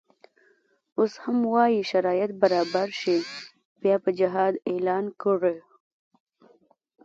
[0.97, 3.17] اوس هم وایي شرایط برابر شي
[3.81, 5.57] بیا به جهاد اعلان کړي.